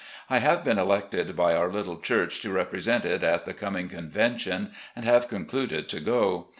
I 0.31 0.39
have 0.39 0.63
been 0.63 0.79
elected 0.79 1.35
by 1.35 1.53
our 1.55 1.71
little 1.71 1.99
church 1.99 2.41
to 2.41 2.49
represent 2.49 3.05
it 3.05 3.21
at 3.21 3.45
the 3.45 3.53
coming 3.53 3.87
convention, 3.87 4.71
and 4.95 5.05
have 5.05 5.27
concluded 5.27 5.87
to 5.89 5.99
go. 5.99 6.47